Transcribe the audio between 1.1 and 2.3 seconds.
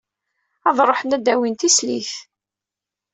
ad d-awin tislit.